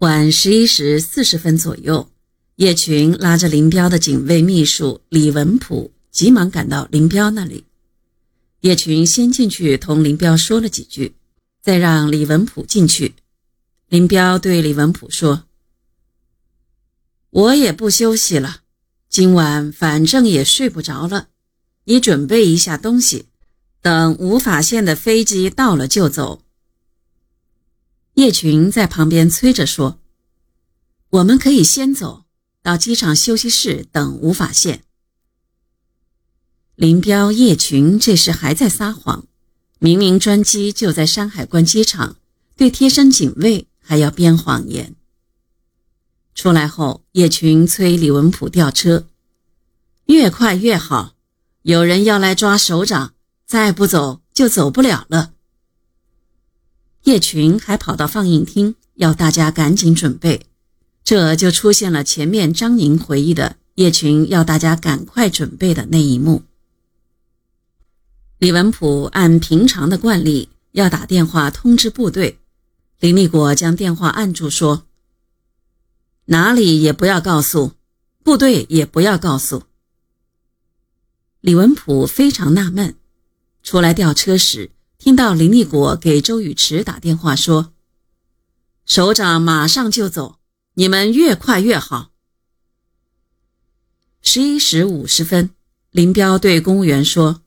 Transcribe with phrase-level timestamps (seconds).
[0.00, 2.08] 晚十一时四十分左右，
[2.56, 7.66] 叶群拉着林彪的警卫秘书李文普，急忙赶到林彪那里。
[8.60, 11.16] 叶群先进去同林彪说了几句，
[11.60, 13.14] 再让李文普进去。
[13.90, 15.44] 林彪对李文普说
[17.28, 18.60] ：“我也不休息了，
[19.10, 21.28] 今晚反正也睡不着了，
[21.84, 23.26] 你准备一下东西，
[23.82, 26.40] 等无法线的飞机到了就走。”
[28.20, 29.98] 叶群在旁边催着说
[31.08, 32.24] ：“我们可以先走
[32.62, 34.84] 到机场休息室等无法线。”
[36.76, 39.26] 林彪、叶群这时还在撒谎，
[39.78, 42.16] 明明专机就在山海关机场，
[42.58, 44.94] 对贴身警卫还要编谎言。
[46.34, 49.06] 出来后，叶群催李文普调车，
[50.04, 51.14] 越快越好，
[51.62, 53.14] 有人要来抓首长，
[53.46, 55.32] 再不走就走不了了。
[57.04, 60.46] 叶群还跑到放映厅，要大家赶紧准备，
[61.02, 66.42] 这就出现了前面张宁回忆的叶群要大家赶快准备的那一幕。
[68.38, 72.38] 李文普按平常的惯例要打电话通知部队，
[72.98, 74.86] 林立果将电话按住，说
[76.26, 77.72] ：“哪里也不要告诉，
[78.22, 79.64] 部队也不要告诉。”
[81.40, 82.94] 李文普非常纳闷，
[83.62, 84.70] 出来调车时。
[85.00, 87.72] 听到林立果给周宇驰打电话说
[88.84, 90.38] ：“首长马上就走，
[90.74, 92.10] 你们越快越好。”
[94.20, 95.52] 十一时五十分，
[95.90, 97.40] 林彪对公务员说：“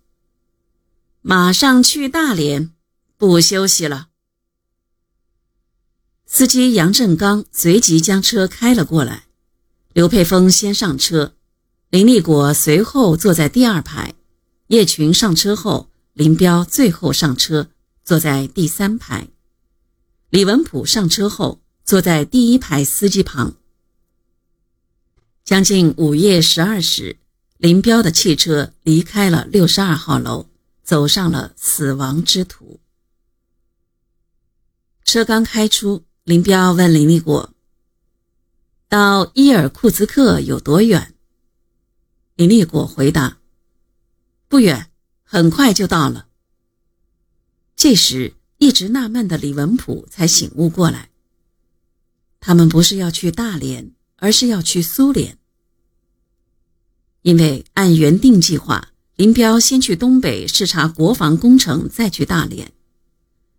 [1.21, 2.71] 马上去大连，
[3.17, 4.07] 不休息了。”
[6.25, 9.27] 司机杨振刚随即将车开了过来，
[9.93, 11.35] 刘佩峰先上车，
[11.91, 14.15] 林立果随后坐在第二排，
[14.69, 15.91] 叶群上车后。
[16.13, 17.71] 林彪最后上车，
[18.03, 19.29] 坐在第三排。
[20.29, 23.55] 李文普上车后，坐在第一排司机旁。
[25.43, 27.17] 将近午夜十二时，
[27.57, 30.47] 林彪的汽车离开了六十二号楼，
[30.83, 32.79] 走上了死亡之途。
[35.03, 37.53] 车刚开出，林彪问林立果
[38.87, 41.15] ：“到伊尔库茨克有多远？”
[42.37, 43.39] 林立果回答
[44.47, 44.91] ：“不远。”
[45.33, 46.27] 很快就到了。
[47.75, 51.09] 这时，一直纳闷的李文普才醒悟过来，
[52.39, 55.39] 他们不是要去大连，而是要去苏联。
[57.23, 62.71] 因为按原定计划，林彪先去东北视察国防工程，再去大连。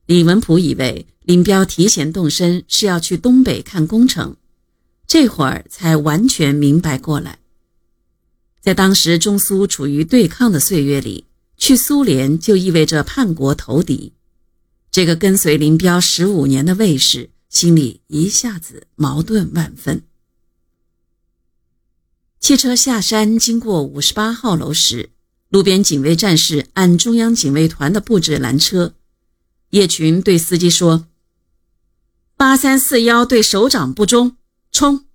[0.06, 4.36] 李文普以为林彪提前动身是要去东北看工程，
[5.08, 7.40] 这会儿才完全明白过来。
[8.60, 11.24] 在当时中苏处于对抗的岁月里。
[11.64, 14.12] 去苏联就意味着叛国投敌，
[14.90, 20.02] 这个跟随林彪十五年的卫士心里一下子矛盾万分。
[22.38, 25.08] 汽车下山经过五十八号楼时，
[25.48, 28.92] 路边警卫战士按中央警卫团的布置拦车。
[29.70, 31.06] 叶群对司机说
[32.36, 34.36] ：“八三四幺对首长不忠，
[34.70, 35.06] 冲！”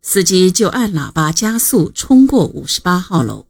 [0.00, 3.49] 司机就按喇叭加速冲过五十八号楼。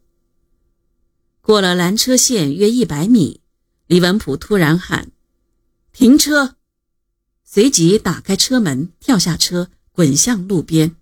[1.50, 3.40] 过了拦车线约一百米，
[3.88, 5.10] 李文普突然喊
[5.92, 6.54] ：“停车！”
[7.42, 10.94] 随即打开车门，跳下车，滚向路边。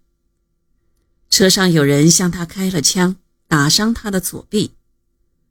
[1.28, 3.16] 车上有人向他开了枪，
[3.47, 4.70] 打伤他的左臂。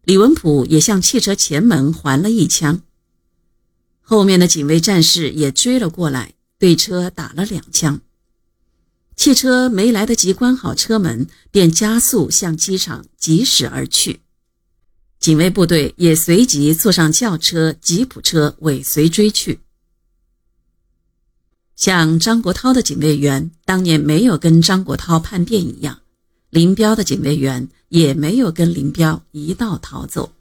[0.04, 2.82] 李文普也向汽车前门还了一枪。
[4.02, 8.02] 后面的警卫战士也追了过来，对车打了两枪。
[9.16, 14.22] 汽车没来得及关好车门，便加速向机场疾驶而去。
[15.20, 19.60] 警卫部队也随即坐上轿车、吉普车尾随追去。
[21.76, 26.00] 像张国焘的警卫员当年没有跟张国焘叛变一样，
[26.50, 30.32] 林彪的警卫员也没有跟林彪一道逃走。